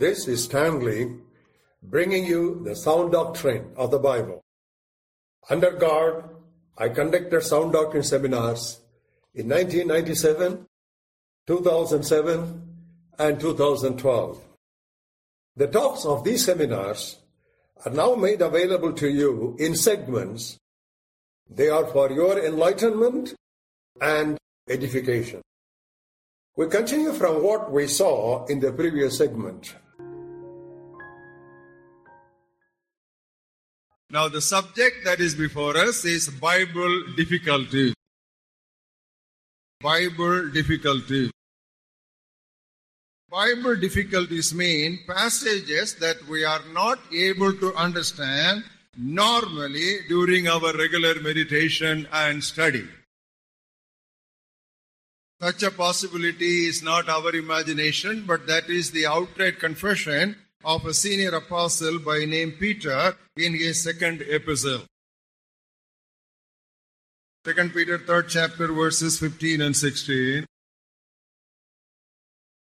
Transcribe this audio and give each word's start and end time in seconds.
This 0.00 0.26
is 0.28 0.44
Stanley 0.44 1.14
bringing 1.82 2.24
you 2.24 2.62
the 2.64 2.74
sound 2.74 3.12
doctrine 3.12 3.72
of 3.76 3.90
the 3.90 3.98
Bible. 3.98 4.40
Under 5.50 5.72
God, 5.72 6.24
I 6.78 6.88
conducted 6.88 7.42
sound 7.42 7.74
doctrine 7.74 8.02
seminars 8.02 8.80
in 9.34 9.46
1997, 9.50 10.64
2007, 11.46 12.62
and 13.18 13.38
2012. 13.38 14.40
The 15.56 15.66
talks 15.66 16.06
of 16.06 16.24
these 16.24 16.46
seminars 16.46 17.18
are 17.84 17.92
now 17.92 18.14
made 18.14 18.40
available 18.40 18.94
to 18.94 19.08
you 19.10 19.54
in 19.58 19.76
segments. 19.76 20.56
They 21.46 21.68
are 21.68 21.84
for 21.84 22.10
your 22.10 22.42
enlightenment 22.42 23.34
and 24.00 24.38
edification. 24.66 25.42
We 26.56 26.68
continue 26.68 27.12
from 27.12 27.42
what 27.42 27.70
we 27.70 27.86
saw 27.86 28.46
in 28.46 28.60
the 28.60 28.72
previous 28.72 29.18
segment. 29.18 29.74
Now, 34.12 34.26
the 34.26 34.40
subject 34.40 35.04
that 35.04 35.20
is 35.20 35.36
before 35.36 35.76
us 35.76 36.04
is 36.04 36.28
Bible 36.28 37.04
difficulty. 37.16 37.94
Bible 39.80 40.48
difficulty. 40.48 41.30
Bible 43.30 43.76
difficulties 43.76 44.52
mean 44.52 44.98
passages 45.06 45.94
that 45.96 46.26
we 46.26 46.44
are 46.44 46.62
not 46.74 46.98
able 47.14 47.52
to 47.52 47.72
understand 47.76 48.64
normally 48.98 49.98
during 50.08 50.48
our 50.48 50.76
regular 50.76 51.14
meditation 51.20 52.08
and 52.12 52.42
study. 52.42 52.88
Such 55.40 55.62
a 55.62 55.70
possibility 55.70 56.66
is 56.66 56.82
not 56.82 57.08
our 57.08 57.32
imagination, 57.36 58.24
but 58.26 58.48
that 58.48 58.68
is 58.68 58.90
the 58.90 59.06
outright 59.06 59.60
confession 59.60 60.34
of 60.64 60.84
a 60.84 60.94
senior 60.94 61.30
apostle 61.30 61.98
by 61.98 62.24
name 62.24 62.52
Peter 62.52 63.16
in 63.36 63.54
his 63.54 63.82
second 63.82 64.22
epistle. 64.28 64.82
2 67.44 67.54
Peter 67.70 67.98
3rd 67.98 68.28
chapter 68.28 68.66
verses 68.68 69.18
15 69.18 69.62
and 69.62 69.76
16. 69.76 70.44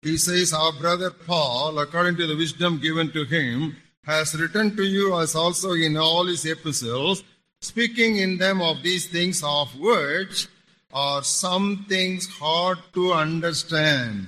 He 0.02 0.18
says, 0.18 0.54
Our 0.54 0.72
brother 0.74 1.12
Paul, 1.12 1.78
according 1.80 2.18
to 2.18 2.28
the 2.28 2.36
wisdom 2.36 2.80
given 2.80 3.12
to 3.12 3.26
him, 3.26 3.78
has 4.06 4.40
written 4.40 4.76
to 4.76 4.84
you 4.84 5.20
as 5.20 5.36
also 5.36 5.74
in 5.74 5.98
all 5.98 6.26
his 6.26 6.46
epistles, 6.46 7.24
speaking 7.62 8.18
in 8.18 8.38
them 8.38 8.62
of 8.62 8.84
these 8.84 9.08
things 9.08 9.44
of 9.44 9.76
which 9.80 10.48
are 10.94 11.24
some 11.24 11.86
things 11.90 12.28
hard 12.28 12.78
to 12.94 13.14
understand. 13.14 14.28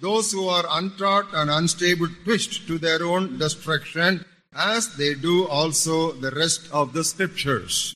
Those 0.00 0.30
who 0.30 0.48
are 0.48 0.64
untaught 0.70 1.34
and 1.34 1.50
unstable 1.50 2.08
twist 2.24 2.66
to 2.68 2.78
their 2.78 3.02
own 3.04 3.38
destruction, 3.38 4.24
as 4.54 4.94
they 4.96 5.14
do 5.14 5.46
also 5.46 6.12
the 6.12 6.30
rest 6.30 6.70
of 6.72 6.92
the 6.92 7.02
scriptures. 7.02 7.94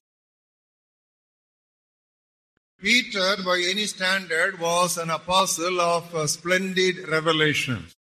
Peter, 2.81 3.37
by 3.45 3.65
any 3.65 3.87
standard, 3.87 4.59
was 4.59 4.99
an 4.99 5.11
apostle 5.11 5.81
of 5.81 6.29
splendid 6.29 7.09
revelations. 7.09 7.93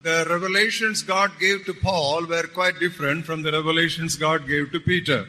The 0.00 0.26
revelations 0.28 1.02
God 1.02 1.32
gave 1.38 1.66
to 1.66 1.74
Paul 1.74 2.24
were 2.26 2.46
quite 2.46 2.80
different 2.80 3.26
from 3.26 3.42
the 3.42 3.52
revelations 3.52 4.16
God 4.16 4.48
gave 4.48 4.72
to 4.72 4.80
Peter. 4.80 5.28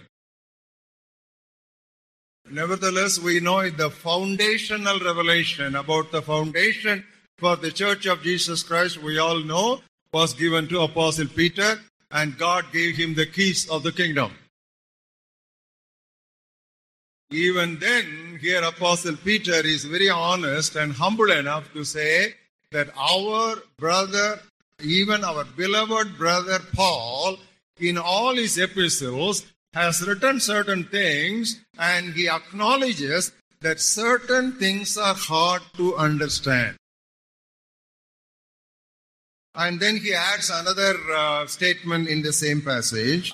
Nevertheless, 2.49 3.17
we 3.17 3.39
know 3.39 3.69
the 3.69 3.89
foundational 3.89 4.99
revelation 4.99 5.75
about 5.75 6.11
the 6.11 6.21
foundation 6.21 7.03
for 7.37 7.55
the 7.55 7.71
church 7.71 8.05
of 8.05 8.21
Jesus 8.21 8.63
Christ, 8.63 9.01
we 9.01 9.17
all 9.17 9.39
know, 9.39 9.81
was 10.13 10.33
given 10.33 10.67
to 10.69 10.81
Apostle 10.81 11.27
Peter, 11.27 11.79
and 12.11 12.37
God 12.37 12.65
gave 12.71 12.95
him 12.95 13.15
the 13.15 13.25
keys 13.25 13.67
of 13.67 13.83
the 13.83 13.91
kingdom. 13.91 14.31
Even 17.31 17.79
then, 17.79 18.37
here 18.39 18.63
Apostle 18.63 19.17
Peter 19.17 19.65
is 19.65 19.83
very 19.83 20.09
honest 20.09 20.75
and 20.75 20.93
humble 20.93 21.31
enough 21.31 21.73
to 21.73 21.83
say 21.83 22.35
that 22.71 22.89
our 22.97 23.57
brother, 23.77 24.39
even 24.81 25.23
our 25.23 25.43
beloved 25.43 26.17
brother 26.17 26.59
Paul, 26.73 27.37
in 27.79 27.97
all 27.97 28.35
his 28.35 28.57
epistles, 28.57 29.45
has 29.75 30.01
written 30.07 30.39
certain 30.39 30.85
things 30.85 31.59
and 31.77 32.13
he 32.13 32.29
acknowledges 32.29 33.33
that 33.59 33.79
certain 33.79 34.53
things 34.53 34.97
are 34.97 35.13
hard 35.13 35.61
to 35.75 35.95
understand. 35.97 36.77
And 39.53 39.79
then 39.79 39.97
he 39.97 40.13
adds 40.13 40.49
another 40.49 40.95
uh, 41.13 41.45
statement 41.47 42.07
in 42.07 42.21
the 42.21 42.31
same 42.33 42.61
passage. 42.61 43.33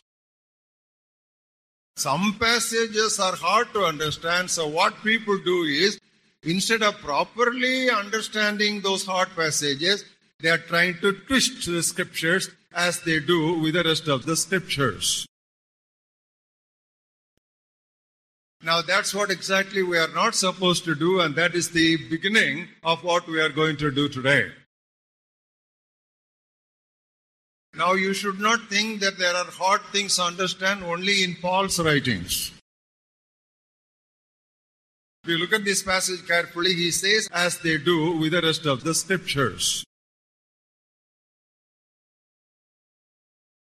Some 1.96 2.38
passages 2.40 3.19
are 3.19 3.35
hard 3.35 3.72
to 3.73 3.85
understand, 3.85 4.50
so 4.50 4.68
what 4.68 5.03
people 5.03 5.38
do 5.38 5.63
is 5.63 6.00
instead 6.44 6.81
of 6.81 6.97
properly 7.00 7.91
understanding 7.91 8.81
those 8.81 9.06
hard 9.06 9.29
passages, 9.35 10.06
they 10.40 10.50
are 10.50 10.58
trying 10.58 10.97
to 11.02 11.13
twist 11.13 11.68
the 11.68 11.84
scriptures 11.84 12.50
as 12.73 13.02
they 13.02 13.19
do 13.19 13.59
with 13.59 13.75
the 13.75 13.84
rest 13.84 14.08
of 14.08 14.25
the 14.25 14.35
scriptures. 14.35 15.28
Now 18.63 18.81
that's 18.81 19.13
what 19.13 19.31
exactly 19.31 19.81
we 19.81 19.97
are 19.97 20.13
not 20.13 20.35
supposed 20.35 20.83
to 20.85 20.94
do, 20.94 21.19
and 21.19 21.35
that 21.35 21.55
is 21.55 21.72
the 21.72 21.97
beginning 22.09 22.67
of 22.83 23.03
what 23.03 23.27
we 23.27 23.41
are 23.41 23.49
going 23.49 23.77
to 23.77 23.91
do 23.91 24.07
today. 24.07 24.51
Now 27.73 27.94
you 27.94 28.13
should 28.13 28.39
not 28.39 28.69
think 28.69 28.99
that 28.99 29.17
there 29.17 29.33
are 29.33 29.45
hard 29.45 29.81
things 29.91 30.17
to 30.17 30.23
understand 30.23 30.83
only 30.83 31.23
in 31.23 31.35
Paul's 31.41 31.79
writings. 31.79 32.51
If 35.23 35.29
you 35.29 35.38
look 35.38 35.53
at 35.53 35.63
this 35.63 35.81
passage 35.81 36.28
carefully, 36.28 36.73
he 36.73 36.91
says, 36.91 37.29
as 37.31 37.59
they 37.59 37.78
do 37.78 38.17
with 38.17 38.33
the 38.33 38.41
rest 38.41 38.66
of 38.66 38.83
the 38.83 38.93
scriptures. 38.93 39.83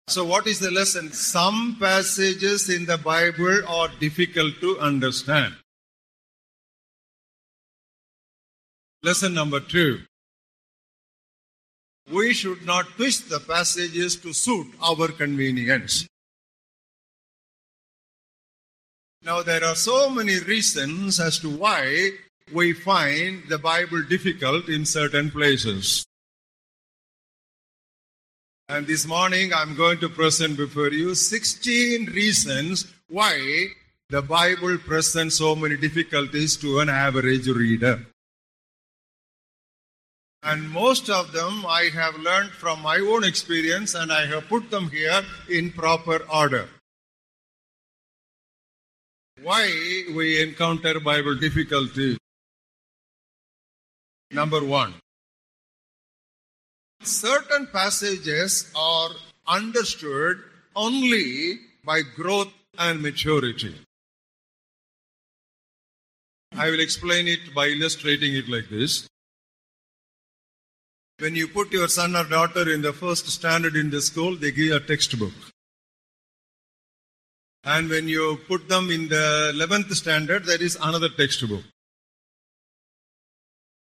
So, 0.10 0.26
what 0.26 0.48
is 0.48 0.58
the 0.58 0.72
lesson? 0.72 1.12
Some 1.14 1.78
passages 1.80 2.68
in 2.68 2.86
the 2.86 2.98
Bible 2.98 3.62
are 3.68 3.90
difficult 4.00 4.60
to 4.60 4.80
understand. 4.80 5.54
Lesson 9.04 9.36
number 9.36 9.60
two. 9.60 10.00
We 12.12 12.34
should 12.34 12.66
not 12.66 12.88
twist 12.96 13.30
the 13.30 13.40
passages 13.40 14.16
to 14.22 14.34
suit 14.34 14.74
our 14.82 15.10
convenience. 15.10 16.08
Now, 19.22 19.44
there 19.44 19.64
are 19.64 19.76
so 19.76 20.10
many 20.10 20.40
reasons 20.40 21.20
as 21.20 21.38
to 21.40 21.52
why 21.52 22.14
we 22.52 22.74
find 22.74 23.44
the 23.48 23.60
Bible 23.60 24.02
difficult 24.02 24.70
in 24.70 24.86
certain 24.86 25.30
places. 25.30 26.04
And 28.72 28.86
this 28.86 29.08
morning 29.08 29.52
I'm 29.52 29.74
going 29.74 29.98
to 29.98 30.10
present 30.10 30.56
before 30.56 30.90
you 30.90 31.16
16 31.16 32.06
reasons 32.06 32.86
why 33.10 33.70
the 34.10 34.22
Bible 34.22 34.78
presents 34.78 35.40
so 35.40 35.56
many 35.56 35.76
difficulties 35.76 36.56
to 36.58 36.80
an 36.80 36.88
average 36.88 37.48
reader. 37.48 38.06
And 40.44 40.70
most 40.70 41.10
of 41.10 41.32
them 41.32 41.66
I 41.66 41.90
have 41.96 42.16
learned 42.20 42.52
from 42.52 42.84
my 42.84 42.98
own 42.98 43.24
experience 43.24 43.96
and 43.96 44.14
I 44.14 44.28
have 44.28 44.48
put 44.48 44.70
them 44.70 44.92
here 44.92 45.24
in 45.50 45.72
proper 45.72 46.20
order. 46.32 46.70
Why 49.42 50.04
we 50.16 50.44
encounter 50.44 51.00
Bible 51.00 51.34
difficulty? 51.34 52.20
Number 54.30 54.64
one, 54.64 54.94
certain 57.02 57.68
passages 57.68 58.72
are 58.76 59.10
understood 59.48 60.38
only 60.76 61.60
by 61.84 62.02
growth 62.02 62.52
and 62.78 63.02
maturity. 63.02 63.76
I 66.56 66.70
will 66.70 66.80
explain 66.80 67.28
it 67.28 67.54
by 67.54 67.68
illustrating 67.68 68.36
it 68.36 68.50
like 68.50 68.70
this. 68.70 69.08
When 71.20 71.36
you 71.36 71.48
put 71.48 71.72
your 71.72 71.88
son 71.88 72.16
or 72.16 72.24
daughter 72.24 72.72
in 72.72 72.82
the 72.82 72.94
first 72.94 73.28
standard 73.28 73.76
in 73.76 73.90
the 73.90 74.02
school, 74.02 74.36
they 74.36 74.52
give 74.52 74.74
a 74.74 74.80
textbook. 74.80 75.34
And 77.64 77.90
when 77.90 78.08
you 78.08 78.40
put 78.48 78.70
them 78.70 78.90
in 78.90 79.10
the 79.10 79.52
11th 79.54 79.94
standard, 79.94 80.46
there 80.46 80.62
is 80.62 80.78
another 80.82 81.10
textbook. 81.10 81.64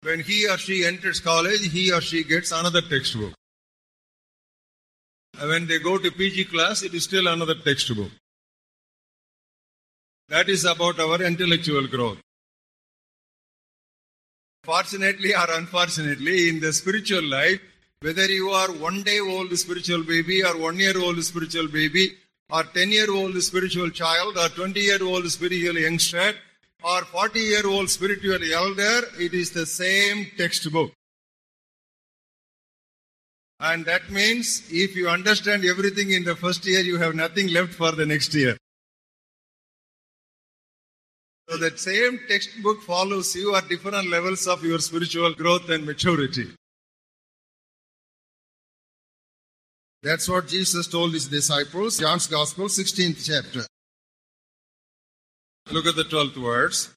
When 0.03 0.19
he 0.19 0.47
or 0.49 0.57
she 0.57 0.83
enters 0.85 1.21
college, 1.21 1.71
he 1.71 1.91
or 1.91 2.01
she 2.01 2.25
gets 2.25 2.51
another 2.51 2.81
textbook. 2.81 3.33
And 5.39 5.49
when 5.49 5.65
they 5.65 5.79
go 5.79 5.97
to 5.97 6.11
PG 6.11 6.45
class, 6.45 6.83
it 6.83 6.93
is 6.93 7.05
still 7.05 7.27
another 7.27 7.55
textbook. 7.55 8.11
That 10.27 10.49
is 10.49 10.65
about 10.65 10.99
our 10.99 11.21
intellectual 11.23 11.87
growth. 11.87 12.17
Fortunately 14.65 15.33
or 15.33 15.47
unfortunately, 15.51 16.49
in 16.49 16.59
the 16.59 16.73
spiritual 16.73 17.23
life, 17.23 17.61
whether 18.01 18.25
you 18.25 18.49
are 18.49 18.71
one 18.73 19.03
day 19.03 19.19
old 19.19 19.57
spiritual 19.57 20.03
baby 20.03 20.43
or 20.43 20.57
one 20.57 20.77
year 20.77 20.99
old 20.99 21.23
spiritual 21.23 21.69
baby 21.69 22.17
or 22.49 22.63
10 22.63 22.91
year 22.91 23.09
old 23.09 23.41
spiritual 23.41 23.89
child 23.89 24.37
or 24.37 24.49
20 24.49 24.79
year 24.79 25.01
old 25.01 25.29
spiritual 25.31 25.77
youngster 25.77 26.33
or 26.83 27.01
40 27.05 27.39
year 27.39 27.67
old 27.67 27.89
spiritual 27.89 28.39
elder, 28.53 29.07
it 29.19 29.33
is 29.33 29.51
the 29.51 29.65
same 29.65 30.27
textbook. 30.37 30.91
And 33.59 33.85
that 33.85 34.09
means 34.09 34.63
if 34.69 34.95
you 34.95 35.07
understand 35.07 35.63
everything 35.63 36.11
in 36.11 36.25
the 36.25 36.35
first 36.35 36.65
year, 36.65 36.81
you 36.81 36.97
have 36.97 37.15
nothing 37.15 37.47
left 37.47 37.73
for 37.73 37.93
the 37.93 38.05
next 38.05 38.33
year. 38.33 38.57
So 41.49 41.57
that 41.57 41.79
same 41.79 42.19
textbook 42.27 42.81
follows 42.81 43.35
you 43.35 43.55
at 43.55 43.69
different 43.69 44.09
levels 44.09 44.47
of 44.47 44.63
your 44.63 44.79
spiritual 44.79 45.33
growth 45.33 45.69
and 45.69 45.85
maturity. 45.85 46.47
That's 50.01 50.27
what 50.27 50.47
Jesus 50.47 50.87
told 50.87 51.13
his 51.13 51.27
disciples, 51.27 51.99
John's 51.99 52.27
Gospel, 52.27 52.65
16th 52.65 53.25
chapter. 53.25 53.65
Look 55.71 55.87
at 55.87 55.95
the 55.95 56.03
12th 56.03 56.41
verse. 56.41 56.89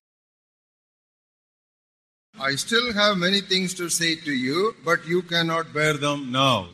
I 2.38 2.56
still 2.56 2.92
have 2.92 3.16
many 3.16 3.40
things 3.40 3.72
to 3.74 3.88
say 3.88 4.16
to 4.16 4.32
you, 4.32 4.74
but 4.84 5.06
you 5.06 5.22
cannot 5.22 5.72
bear 5.72 5.94
them 5.94 6.30
now. 6.30 6.68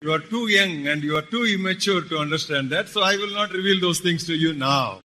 You 0.00 0.12
are 0.12 0.18
too 0.18 0.48
young 0.48 0.88
and 0.88 1.04
you 1.04 1.16
are 1.16 1.22
too 1.22 1.44
immature 1.44 2.02
to 2.02 2.18
understand 2.18 2.70
that, 2.70 2.88
so 2.88 3.02
I 3.02 3.14
will 3.16 3.32
not 3.32 3.52
reveal 3.52 3.80
those 3.80 4.00
things 4.00 4.26
to 4.26 4.34
you 4.34 4.52
now. 4.52 5.00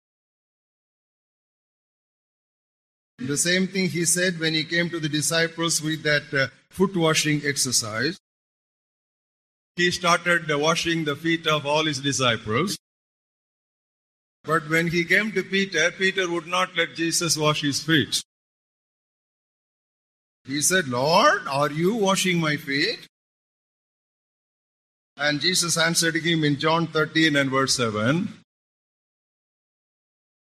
The 3.20 3.38
same 3.38 3.68
thing 3.68 3.90
he 3.90 4.06
said 4.06 4.40
when 4.40 4.56
he 4.56 4.64
came 4.64 4.90
to 4.90 5.00
the 5.00 5.10
disciples 5.10 5.82
with 5.82 6.02
that 6.04 6.34
uh, 6.34 6.48
foot 6.72 6.96
washing 6.96 7.42
exercise. 7.46 8.18
He 9.76 9.92
started 9.92 10.50
uh, 10.50 10.58
washing 10.58 11.06
the 11.06 11.16
feet 11.16 11.46
of 11.46 11.66
all 11.68 11.86
his 11.86 12.00
disciples. 12.00 12.78
But 14.48 14.70
when 14.70 14.88
he 14.88 15.04
came 15.04 15.34
to 15.34 15.44
Peter, 15.44 15.92
Peter 15.92 16.30
would 16.32 16.48
not 16.48 16.76
let 16.78 16.96
Jesus 16.96 17.36
wash 17.36 17.62
his 17.62 17.84
feet. 17.84 18.22
He 20.46 20.62
said, 20.62 20.88
Lord, 20.88 21.42
are 21.50 21.70
you 21.70 21.96
washing 21.96 22.40
my 22.40 22.56
feet? 22.56 23.06
And 25.18 25.42
Jesus 25.42 25.78
answered 25.78 26.16
him 26.16 26.46
in 26.46 26.58
John 26.58 26.88
13 26.88 27.36
and 27.36 27.52
verse 27.52 27.76
7 27.76 28.30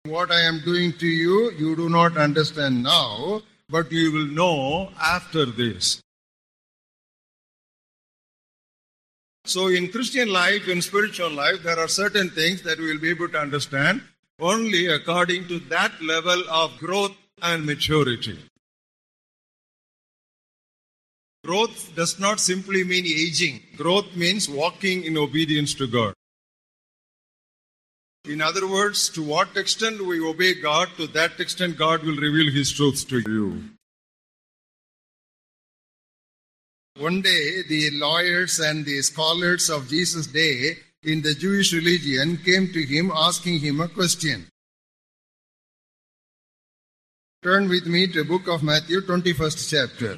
What 0.04 0.30
I 0.30 0.42
am 0.42 0.60
doing 0.62 0.92
to 0.98 1.06
you, 1.06 1.52
you 1.52 1.74
do 1.74 1.88
not 1.88 2.18
understand 2.18 2.82
now, 2.82 3.40
but 3.70 3.90
you 3.90 4.12
will 4.12 4.26
know 4.26 4.90
after 5.00 5.46
this. 5.46 6.02
So, 9.46 9.68
in 9.68 9.92
Christian 9.92 10.28
life, 10.28 10.66
in 10.66 10.82
spiritual 10.82 11.30
life, 11.30 11.62
there 11.62 11.78
are 11.78 11.86
certain 11.86 12.30
things 12.30 12.62
that 12.62 12.78
we 12.78 12.92
will 12.92 13.00
be 13.00 13.10
able 13.10 13.28
to 13.28 13.38
understand 13.38 14.02
only 14.40 14.86
according 14.86 15.46
to 15.46 15.60
that 15.70 15.92
level 16.02 16.42
of 16.50 16.76
growth 16.78 17.14
and 17.40 17.64
maturity. 17.64 18.36
Growth 21.44 21.94
does 21.94 22.18
not 22.18 22.40
simply 22.40 22.82
mean 22.82 23.06
aging, 23.06 23.62
growth 23.76 24.16
means 24.16 24.48
walking 24.48 25.04
in 25.04 25.16
obedience 25.16 25.74
to 25.74 25.86
God. 25.86 26.12
In 28.24 28.42
other 28.42 28.66
words, 28.66 29.08
to 29.10 29.22
what 29.22 29.56
extent 29.56 30.04
we 30.04 30.20
obey 30.20 30.54
God, 30.54 30.88
to 30.96 31.06
that 31.08 31.38
extent 31.38 31.78
God 31.78 32.02
will 32.02 32.16
reveal 32.16 32.52
His 32.52 32.72
truths 32.72 33.04
to 33.04 33.20
you. 33.20 33.62
One 36.98 37.20
day, 37.20 37.62
the 37.62 37.90
lawyers 37.92 38.58
and 38.58 38.82
the 38.82 39.02
scholars 39.02 39.68
of 39.68 39.88
Jesus' 39.88 40.26
day 40.26 40.78
in 41.02 41.20
the 41.20 41.34
Jewish 41.34 41.74
religion 41.74 42.38
came 42.38 42.72
to 42.72 42.82
him 42.82 43.12
asking 43.14 43.60
him 43.60 43.82
a 43.82 43.88
question. 43.88 44.46
Turn 47.42 47.68
with 47.68 47.86
me 47.86 48.06
to 48.06 48.22
the 48.22 48.24
book 48.24 48.48
of 48.48 48.62
Matthew, 48.62 49.02
21st 49.02 49.70
chapter. 49.70 50.16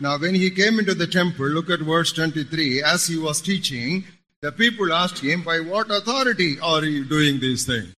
Now, 0.00 0.16
when 0.16 0.34
he 0.36 0.50
came 0.50 0.78
into 0.78 0.94
the 0.94 1.06
temple, 1.06 1.46
look 1.48 1.68
at 1.68 1.80
verse 1.80 2.12
23. 2.14 2.82
As 2.82 3.06
he 3.06 3.18
was 3.18 3.42
teaching, 3.42 4.04
the 4.40 4.52
people 4.52 4.90
asked 4.90 5.18
him, 5.18 5.42
By 5.42 5.60
what 5.60 5.90
authority 5.90 6.58
are 6.60 6.82
you 6.82 7.04
doing 7.04 7.40
these 7.40 7.66
things? 7.66 7.92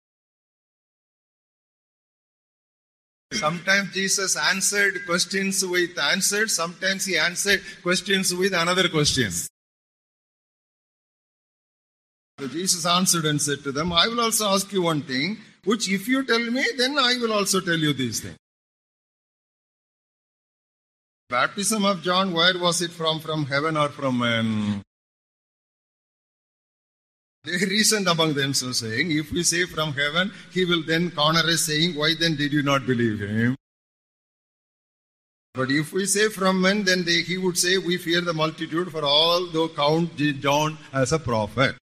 Sometimes 3.34 3.92
Jesus 3.92 4.36
answered 4.36 5.04
questions 5.06 5.64
with 5.64 5.98
answers, 5.98 6.54
sometimes 6.54 7.06
he 7.06 7.18
answered 7.18 7.60
questions 7.82 8.34
with 8.34 8.52
another 8.52 8.88
question. 8.88 9.30
So 12.38 12.48
Jesus 12.48 12.84
answered 12.86 13.26
and 13.26 13.40
said 13.40 13.62
to 13.64 13.72
them, 13.72 13.92
I 13.92 14.08
will 14.08 14.20
also 14.20 14.46
ask 14.48 14.72
you 14.72 14.82
one 14.82 15.02
thing, 15.02 15.38
which 15.64 15.88
if 15.88 16.08
you 16.08 16.24
tell 16.24 16.38
me, 16.38 16.64
then 16.76 16.98
I 16.98 17.16
will 17.20 17.32
also 17.32 17.60
tell 17.60 17.78
you 17.78 17.92
these 17.92 18.20
things. 18.20 18.36
Baptism 21.28 21.84
of 21.84 22.02
John, 22.02 22.32
where 22.32 22.58
was 22.58 22.82
it 22.82 22.90
from? 22.90 23.20
From 23.20 23.46
heaven 23.46 23.76
or 23.76 23.88
from 23.88 24.18
man? 24.18 24.82
They 27.44 27.58
reasoned 27.66 28.08
among 28.08 28.34
themselves, 28.34 28.78
saying, 28.78 29.10
If 29.10 29.30
we 29.30 29.42
say 29.42 29.66
from 29.66 29.92
heaven, 29.92 30.32
he 30.50 30.64
will 30.64 30.82
then 30.82 31.10
corner 31.10 31.40
us, 31.40 31.66
saying, 31.66 31.94
Why 31.94 32.14
then 32.18 32.36
did 32.36 32.52
you 32.52 32.62
not 32.62 32.86
believe 32.86 33.20
him? 33.20 33.54
But 35.52 35.70
if 35.70 35.92
we 35.92 36.06
say 36.06 36.30
from 36.30 36.62
men, 36.62 36.84
then 36.84 37.04
they, 37.04 37.20
he 37.20 37.36
would 37.36 37.58
say, 37.58 37.76
We 37.76 37.98
fear 37.98 38.22
the 38.22 38.32
multitude, 38.32 38.90
for 38.90 39.04
all 39.04 39.46
though 39.46 39.68
count 39.68 40.16
John 40.16 40.78
as 40.92 41.12
a 41.12 41.18
prophet. 41.18 41.76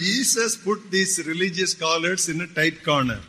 Jesus 0.00 0.56
put 0.56 0.90
these 0.90 1.24
religious 1.24 1.72
scholars 1.72 2.28
in 2.28 2.40
a 2.40 2.46
tight 2.46 2.82
corner. 2.82 3.20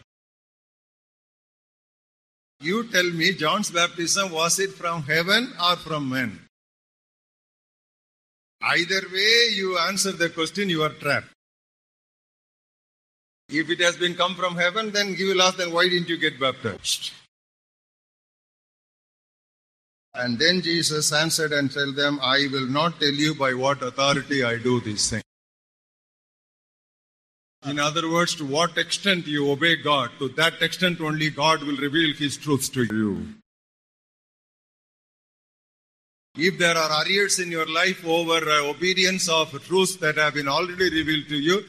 You 2.61 2.89
tell 2.89 3.11
me, 3.11 3.33
John's 3.33 3.69
baptism, 3.69 4.31
was 4.31 4.59
it 4.59 4.71
from 4.71 5.03
heaven 5.03 5.53
or 5.61 5.75
from 5.75 6.09
men? 6.09 6.44
Either 8.65 9.01
way, 9.13 9.49
you 9.53 9.77
answer 9.77 10.11
the 10.11 10.29
question, 10.29 10.69
you 10.69 10.81
are 10.81 10.89
trapped. 10.89 11.27
If 13.47 13.69
it 13.69 13.79
has 13.79 13.95
been 13.95 14.15
come 14.15 14.33
from 14.33 14.55
heaven, 14.55 14.91
then 14.91 15.13
he 15.13 15.23
will 15.23 15.41
ask, 15.43 15.57
then 15.57 15.71
why 15.71 15.87
didn't 15.87 16.09
you 16.09 16.17
get 16.17 16.39
baptized? 16.39 17.11
And 20.15 20.39
then 20.39 20.61
Jesus 20.63 21.13
answered 21.13 21.51
and 21.51 21.71
told 21.71 21.95
them, 21.95 22.19
I 22.23 22.47
will 22.51 22.65
not 22.65 22.99
tell 22.99 23.13
you 23.13 23.35
by 23.35 23.53
what 23.53 23.83
authority 23.83 24.43
I 24.43 24.57
do 24.57 24.79
these 24.79 25.11
things. 25.11 25.23
In 27.67 27.77
other 27.77 28.09
words, 28.09 28.33
to 28.35 28.45
what 28.45 28.77
extent 28.77 29.27
you 29.27 29.51
obey 29.51 29.75
God, 29.75 30.09
to 30.17 30.29
that 30.29 30.61
extent 30.61 31.01
only 31.01 31.29
God 31.29 31.61
will 31.61 31.77
reveal 31.77 32.15
His 32.15 32.37
truths 32.37 32.69
to 32.69 32.83
you. 32.83 33.27
If 36.37 36.57
there 36.57 36.77
are 36.77 37.03
arrears 37.03 37.39
in 37.39 37.49
your 37.49 37.65
life 37.65 38.05
over 38.05 38.49
uh, 38.49 38.69
obedience 38.69 39.29
of 39.29 39.51
truths 39.63 39.95
that 39.97 40.17
have 40.17 40.33
been 40.33 40.47
already 40.47 40.89
revealed 40.89 41.29
to 41.29 41.37
you, 41.37 41.63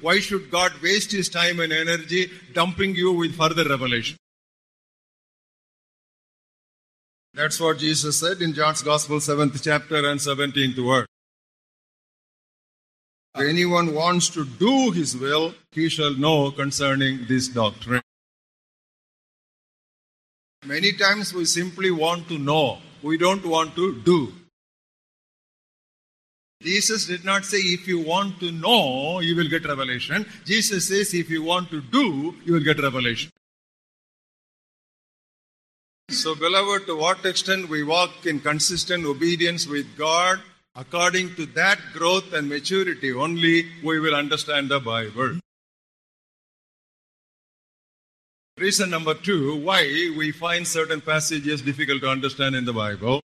why 0.00 0.20
should 0.20 0.50
God 0.50 0.72
waste 0.82 1.12
His 1.12 1.28
time 1.28 1.60
and 1.60 1.72
energy 1.72 2.30
dumping 2.54 2.94
you 2.94 3.12
with 3.12 3.36
further 3.36 3.64
revelation? 3.68 4.16
That's 7.34 7.60
what 7.60 7.78
Jesus 7.78 8.18
said 8.18 8.40
in 8.40 8.54
John's 8.54 8.82
Gospel, 8.82 9.18
7th 9.18 9.62
chapter 9.62 9.96
and 9.96 10.18
17th 10.18 10.78
word. 10.78 11.06
If 13.34 13.46
anyone 13.46 13.94
wants 13.94 14.30
to 14.30 14.46
do 14.46 14.90
his 14.92 15.14
will, 15.14 15.54
he 15.70 15.90
shall 15.90 16.14
know 16.14 16.50
concerning 16.50 17.26
this 17.28 17.48
doctrine. 17.48 18.00
Many 20.64 20.92
times 20.92 21.34
we 21.34 21.44
simply 21.44 21.90
want 21.90 22.26
to 22.28 22.38
know, 22.38 22.78
we 23.06 23.16
don't 23.16 23.46
want 23.46 23.74
to 23.76 23.86
do. 24.00 24.32
Jesus 26.62 27.06
did 27.06 27.24
not 27.24 27.44
say, 27.44 27.58
if 27.58 27.86
you 27.86 28.00
want 28.00 28.40
to 28.40 28.50
know, 28.50 29.20
you 29.20 29.36
will 29.36 29.48
get 29.48 29.64
revelation. 29.66 30.26
Jesus 30.44 30.88
says, 30.88 31.14
if 31.14 31.30
you 31.30 31.42
want 31.42 31.70
to 31.70 31.80
do, 31.80 32.34
you 32.44 32.54
will 32.54 32.64
get 32.64 32.80
revelation. 32.80 33.30
So, 36.08 36.34
beloved, 36.34 36.86
to 36.86 36.96
what 36.96 37.24
extent 37.24 37.68
we 37.68 37.82
walk 37.84 38.26
in 38.26 38.40
consistent 38.40 39.04
obedience 39.04 39.66
with 39.66 39.96
God, 39.96 40.40
according 40.74 41.34
to 41.36 41.46
that 41.46 41.78
growth 41.92 42.32
and 42.32 42.48
maturity 42.48 43.12
only, 43.12 43.66
we 43.84 44.00
will 44.00 44.14
understand 44.14 44.68
the 44.68 44.80
Bible. 44.80 45.38
Reason 48.58 48.88
number 48.88 49.12
two 49.12 49.56
why 49.56 49.82
we 50.16 50.32
find 50.32 50.66
certain 50.66 51.02
passages 51.02 51.60
difficult 51.60 52.00
to 52.00 52.08
understand 52.08 52.56
in 52.56 52.64
the 52.64 52.72
Bible. 52.72 53.20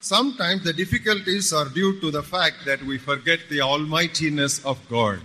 Sometimes 0.00 0.64
the 0.64 0.72
difficulties 0.72 1.52
are 1.52 1.68
due 1.68 2.00
to 2.00 2.10
the 2.10 2.24
fact 2.24 2.64
that 2.66 2.82
we 2.82 2.98
forget 2.98 3.38
the 3.48 3.60
almightiness 3.60 4.64
of 4.64 4.88
God. 4.88 5.20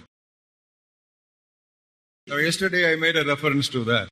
Now, 2.27 2.35
yesterday 2.35 2.91
I 2.91 2.97
made 2.97 3.17
a 3.17 3.25
reference 3.25 3.67
to 3.69 3.83
that. 3.85 4.09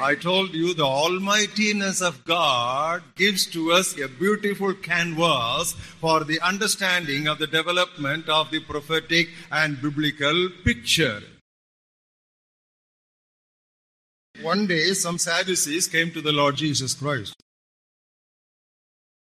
I 0.00 0.16
told 0.16 0.54
you 0.54 0.74
the 0.74 0.84
almightiness 0.84 2.00
of 2.00 2.24
God 2.24 3.02
gives 3.14 3.46
to 3.46 3.70
us 3.70 3.96
a 3.96 4.08
beautiful 4.08 4.74
canvas 4.74 5.74
for 6.00 6.24
the 6.24 6.40
understanding 6.40 7.28
of 7.28 7.38
the 7.38 7.46
development 7.46 8.28
of 8.28 8.50
the 8.50 8.60
prophetic 8.60 9.28
and 9.52 9.80
biblical 9.80 10.48
picture. 10.64 11.20
One 14.42 14.66
day, 14.66 14.94
some 14.94 15.18
Sadducees 15.18 15.86
came 15.86 16.10
to 16.12 16.22
the 16.22 16.32
Lord 16.32 16.56
Jesus 16.56 16.94
Christ. 16.94 17.34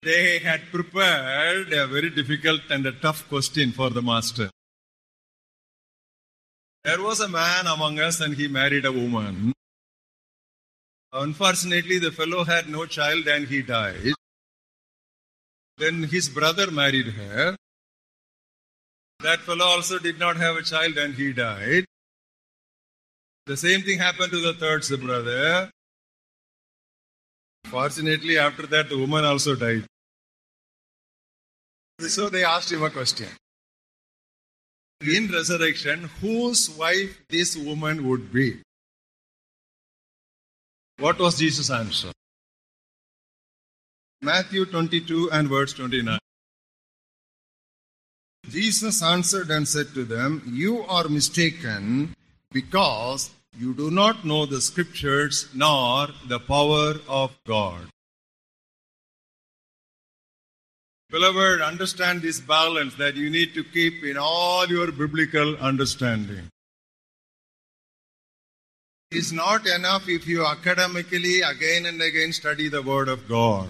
They 0.03 0.41
had 0.41 0.73
prepared 0.73 1.73
a 1.73 1.87
very 1.87 2.11
difficult 2.11 2.63
and 2.69 2.85
a 2.85 2.93
tough 2.93 3.29
question 3.29 3.71
for 3.71 3.91
the 3.91 4.03
Master. 4.03 4.51
There 6.83 7.01
was 7.01 7.21
a 7.21 7.29
man 7.29 7.67
among 7.67 8.01
us 8.01 8.21
and 8.21 8.35
he 8.35 8.49
married 8.49 8.85
a 8.85 8.93
woman. 8.93 9.53
Unfortunately, 11.13 11.99
the 12.01 12.11
fellow 12.11 12.43
had 12.43 12.69
no 12.69 12.85
child 12.85 13.29
and 13.29 13.47
he 13.47 13.63
died. 13.63 14.15
Then 15.79 16.03
his 16.03 16.29
brother 16.29 16.71
married 16.73 17.07
her. 17.07 17.57
That 19.21 19.41
fellow 19.41 19.65
also 19.65 20.01
did 20.01 20.19
not 20.19 20.37
have 20.37 20.57
a 20.57 20.63
child 20.63 20.99
and 20.99 21.15
he 21.15 21.33
died. 21.33 21.85
The 23.47 23.57
same 23.57 23.83
thing 23.83 23.99
happened 23.99 24.33
to 24.33 24.41
the 24.41 24.55
third 24.55 24.85
brother. 25.03 25.71
Fortunately, 27.67 28.39
after 28.39 28.67
that, 28.67 28.89
the 28.89 28.97
woman 28.97 29.25
also 29.25 29.55
died. 29.55 29.85
So 31.99 32.31
they 32.31 32.45
asked 32.45 32.73
him 32.73 32.83
a 32.83 32.91
question. 32.91 33.29
In 35.03 35.31
resurrection, 35.31 36.09
whose 36.21 36.71
wife 36.71 37.21
this 37.29 37.57
woman 37.57 38.09
would 38.09 38.33
be? 38.33 38.63
What 40.99 41.19
was 41.19 41.39
Jesus' 41.39 41.71
answer? 41.71 42.13
Matthew 44.23 44.65
22 44.65 45.31
and 45.33 45.49
verse 45.49 45.75
29. 45.75 46.19
Jesus 48.49 49.03
answered 49.03 49.51
and 49.51 49.69
said 49.69 49.89
to 49.95 50.05
them, 50.05 50.43
You 50.47 50.83
are 50.85 51.09
mistaken 51.09 52.15
because 52.55 53.31
you 53.59 53.75
do 53.75 53.91
not 53.91 54.25
know 54.25 54.47
the 54.47 54.61
scriptures 54.61 55.49
nor 55.53 56.09
the 56.29 56.39
power 56.39 56.95
of 57.09 57.37
God. 57.47 57.89
Beloved, 61.11 61.61
understand 61.61 62.23
this 62.23 62.41
balance 62.41 62.95
that 62.95 63.15
you 63.17 63.29
need 63.29 63.55
to 63.55 63.63
keep 63.63 64.03
in 64.03 64.17
all 64.17 64.67
your 64.67 64.91
biblical 64.91 65.57
understanding. 65.57 66.49
It's 69.11 69.31
not 69.31 69.67
enough 69.67 70.09
if 70.09 70.27
you 70.27 70.45
academically 70.45 71.41
again 71.43 71.87
and 71.87 72.03
again 72.03 72.33
study 72.33 72.69
the 72.69 72.83
Word 72.83 73.09
of 73.09 73.29
God. 73.29 73.69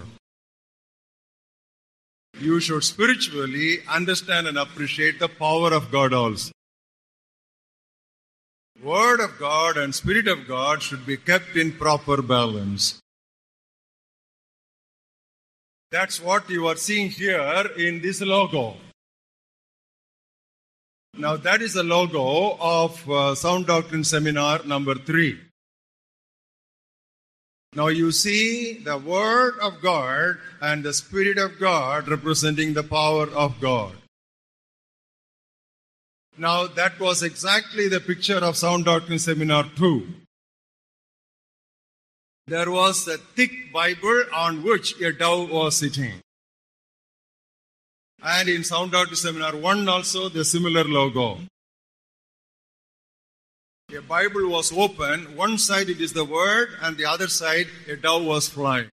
You 2.40 2.60
should 2.60 2.82
spiritually 2.82 3.80
understand 3.88 4.46
and 4.46 4.58
appreciate 4.58 5.18
the 5.18 5.28
power 5.28 5.72
of 5.74 5.90
God 5.90 6.14
also. 6.14 6.52
Word 8.82 9.20
of 9.20 9.38
God 9.38 9.76
and 9.76 9.94
Spirit 9.94 10.26
of 10.28 10.48
God 10.48 10.82
should 10.82 11.06
be 11.06 11.16
kept 11.16 11.56
in 11.56 11.72
proper 11.72 12.20
balance. 12.20 13.00
That's 15.90 16.20
what 16.20 16.50
you 16.50 16.66
are 16.66 16.76
seeing 16.76 17.10
here 17.10 17.70
in 17.76 18.02
this 18.02 18.20
logo. 18.20 18.76
Now, 21.16 21.36
that 21.36 21.62
is 21.62 21.74
the 21.74 21.84
logo 21.84 22.56
of 22.60 23.08
uh, 23.08 23.36
Sound 23.36 23.68
Doctrine 23.68 24.02
Seminar 24.02 24.64
number 24.64 24.96
three. 24.96 25.38
Now, 27.76 27.86
you 27.86 28.10
see 28.10 28.74
the 28.74 28.98
Word 28.98 29.54
of 29.62 29.80
God 29.80 30.38
and 30.60 30.82
the 30.82 30.92
Spirit 30.92 31.38
of 31.38 31.60
God 31.60 32.08
representing 32.08 32.74
the 32.74 32.82
power 32.82 33.28
of 33.30 33.60
God. 33.60 33.94
Now, 36.36 36.66
that 36.66 36.98
was 36.98 37.22
exactly 37.22 37.88
the 37.88 38.00
picture 38.00 38.38
of 38.38 38.56
Sound 38.56 38.86
Doctrine 38.86 39.20
Seminar 39.20 39.64
2. 39.76 40.06
There 42.48 42.70
was 42.70 43.06
a 43.06 43.18
thick 43.18 43.72
Bible 43.72 44.24
on 44.34 44.64
which 44.64 45.00
a 45.00 45.12
dove 45.12 45.50
was 45.50 45.76
sitting. 45.76 46.20
And 48.22 48.48
in 48.48 48.64
Sound 48.64 48.92
Doctrine 48.92 49.16
Seminar 49.16 49.56
1 49.56 49.88
also 49.88 50.28
the 50.28 50.44
similar 50.44 50.84
logo. 50.84 51.38
A 53.96 54.00
Bible 54.02 54.48
was 54.48 54.72
open, 54.72 55.36
one 55.36 55.56
side 55.56 55.88
it 55.88 56.00
is 56.00 56.12
the 56.12 56.24
Word, 56.24 56.70
and 56.82 56.96
the 56.96 57.04
other 57.04 57.28
side 57.28 57.68
a 57.88 57.96
dove 57.96 58.24
was 58.24 58.48
flying. 58.48 58.88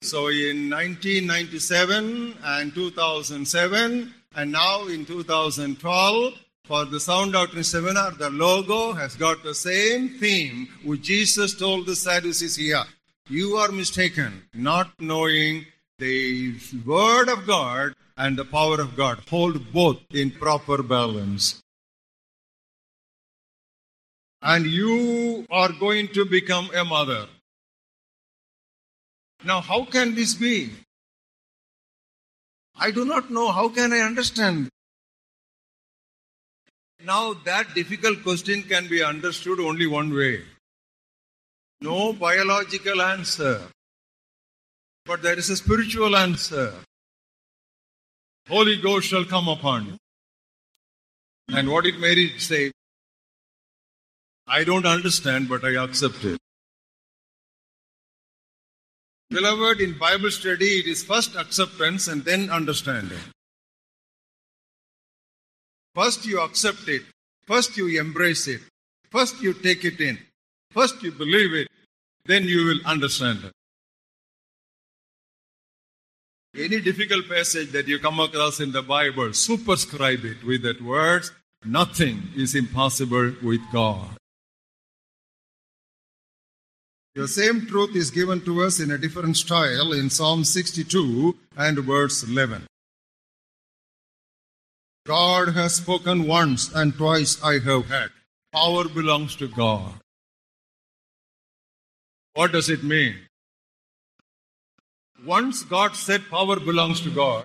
So 0.00 0.28
in 0.28 0.70
1997 0.70 2.38
and 2.42 2.74
2007, 2.74 4.14
and 4.34 4.52
now 4.52 4.86
in 4.86 5.04
2012, 5.04 6.34
for 6.64 6.84
the 6.84 7.00
Sound 7.00 7.32
Doctrine 7.32 7.64
Seminar, 7.64 8.12
the 8.12 8.30
logo 8.30 8.92
has 8.92 9.16
got 9.16 9.42
the 9.42 9.54
same 9.54 10.08
theme 10.10 10.68
which 10.84 11.02
Jesus 11.02 11.54
told 11.54 11.86
the 11.86 11.96
Sadducees 11.96 12.56
here. 12.56 12.84
You 13.28 13.56
are 13.56 13.70
mistaken, 13.72 14.42
not 14.54 14.90
knowing 15.00 15.66
the 15.98 16.54
Word 16.86 17.28
of 17.28 17.46
God 17.46 17.94
and 18.16 18.36
the 18.36 18.44
power 18.44 18.80
of 18.80 18.96
God. 18.96 19.20
Hold 19.28 19.72
both 19.72 20.00
in 20.12 20.30
proper 20.30 20.82
balance. 20.82 21.60
And 24.40 24.66
you 24.66 25.46
are 25.50 25.72
going 25.72 26.08
to 26.08 26.24
become 26.24 26.70
a 26.74 26.84
mother. 26.84 27.26
Now, 29.44 29.60
how 29.60 29.84
can 29.84 30.14
this 30.14 30.34
be? 30.34 30.70
I 32.76 32.90
do 32.90 33.04
not 33.04 33.30
know. 33.30 33.52
How 33.52 33.68
can 33.68 33.92
I 33.92 34.00
understand? 34.00 34.68
Now, 37.04 37.34
that 37.44 37.74
difficult 37.74 38.22
question 38.22 38.62
can 38.62 38.88
be 38.88 39.02
understood 39.02 39.60
only 39.60 39.86
one 39.86 40.14
way. 40.14 40.42
No 41.80 42.12
biological 42.12 43.02
answer. 43.02 43.60
But 45.04 45.22
there 45.22 45.38
is 45.38 45.50
a 45.50 45.56
spiritual 45.56 46.16
answer. 46.16 46.72
Holy 48.48 48.76
Ghost 48.80 49.08
shall 49.08 49.24
come 49.24 49.48
upon 49.48 49.86
you. 49.86 49.96
And 51.48 51.68
what 51.68 51.84
did 51.84 51.98
Mary 51.98 52.38
say? 52.38 52.70
I 54.46 54.64
don't 54.64 54.86
understand, 54.86 55.48
but 55.48 55.64
I 55.64 55.82
accept 55.82 56.24
it. 56.24 56.38
Beloved, 59.32 59.80
in 59.80 59.96
Bible 59.98 60.30
study, 60.30 60.80
it 60.80 60.86
is 60.86 61.02
first 61.02 61.36
acceptance 61.36 62.08
and 62.08 62.22
then 62.24 62.50
understanding. 62.50 63.18
First 65.94 66.26
you 66.26 66.40
accept 66.40 66.86
it. 66.88 67.02
First 67.46 67.76
you 67.76 67.98
embrace 67.98 68.46
it. 68.46 68.60
First 69.10 69.40
you 69.42 69.54
take 69.54 69.84
it 69.84 70.00
in. 70.00 70.18
First 70.70 71.02
you 71.02 71.12
believe 71.12 71.54
it. 71.54 71.68
Then 72.26 72.44
you 72.44 72.66
will 72.66 72.80
understand 72.86 73.40
it. 73.44 73.52
Any 76.54 76.82
difficult 76.82 77.26
passage 77.28 77.72
that 77.72 77.88
you 77.88 77.98
come 77.98 78.20
across 78.20 78.60
in 78.60 78.72
the 78.72 78.82
Bible, 78.82 79.32
superscribe 79.32 80.24
it 80.24 80.44
with 80.44 80.62
that 80.62 80.82
words, 80.82 81.32
nothing 81.64 82.22
is 82.36 82.54
impossible 82.54 83.32
with 83.42 83.60
God. 83.72 84.10
The 87.14 87.28
same 87.28 87.66
truth 87.66 87.94
is 87.94 88.10
given 88.10 88.40
to 88.46 88.62
us 88.62 88.80
in 88.80 88.90
a 88.90 88.96
different 88.96 89.36
style 89.36 89.92
in 89.92 90.08
Psalm 90.08 90.44
62 90.44 91.36
and 91.58 91.78
verse 91.80 92.22
11. 92.22 92.66
God 95.04 95.48
has 95.48 95.74
spoken 95.74 96.26
once 96.26 96.72
and 96.72 96.96
twice 96.96 97.42
I 97.42 97.58
have 97.58 97.86
heard. 97.86 98.12
Power 98.50 98.88
belongs 98.88 99.36
to 99.36 99.48
God. 99.48 99.92
What 102.32 102.52
does 102.52 102.70
it 102.70 102.82
mean? 102.82 103.16
Once 105.22 105.64
God 105.64 105.94
said 105.94 106.22
power 106.30 106.58
belongs 106.58 107.02
to 107.02 107.10
God, 107.10 107.44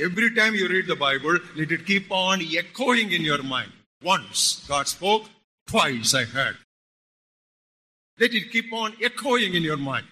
every 0.00 0.34
time 0.34 0.56
you 0.56 0.66
read 0.66 0.88
the 0.88 0.96
Bible, 0.96 1.38
let 1.56 1.70
it 1.70 1.86
keep 1.86 2.10
on 2.10 2.42
echoing 2.42 3.12
in 3.12 3.22
your 3.22 3.44
mind. 3.44 3.70
Once 4.02 4.64
God 4.66 4.88
spoke, 4.88 5.26
twice 5.68 6.14
I 6.14 6.24
heard. 6.24 6.56
Let 8.18 8.32
it 8.32 8.50
keep 8.50 8.72
on 8.72 8.94
echoing 9.02 9.54
in 9.54 9.62
your 9.62 9.76
mind. 9.76 10.06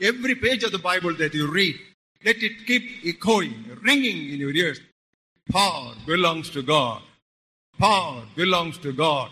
Every 0.00 0.34
page 0.34 0.64
of 0.64 0.72
the 0.72 0.78
Bible 0.78 1.14
that 1.14 1.34
you 1.34 1.50
read, 1.50 1.76
let 2.24 2.42
it 2.42 2.66
keep 2.66 3.04
echoing, 3.04 3.78
ringing 3.82 4.30
in 4.32 4.40
your 4.40 4.50
ears. 4.50 4.80
Power 5.52 5.94
belongs 6.06 6.50
to 6.50 6.62
God. 6.62 7.02
Power 7.78 8.22
belongs 8.34 8.78
to 8.78 8.92
God. 8.92 9.30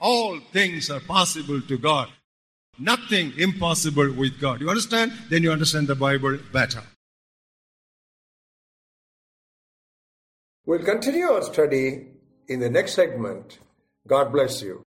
All 0.00 0.40
things 0.52 0.90
are 0.90 1.00
possible 1.00 1.60
to 1.60 1.78
God. 1.78 2.08
Nothing 2.78 3.32
impossible 3.38 4.12
with 4.12 4.40
God. 4.40 4.60
You 4.60 4.68
understand? 4.68 5.12
Then 5.30 5.42
you 5.42 5.52
understand 5.52 5.86
the 5.86 5.94
Bible 5.94 6.38
better. 6.52 6.82
We'll 10.66 10.84
continue 10.84 11.26
our 11.26 11.42
study 11.42 12.06
in 12.48 12.60
the 12.60 12.70
next 12.70 12.94
segment. 12.94 13.58
God 14.06 14.32
bless 14.32 14.62
you. 14.62 14.82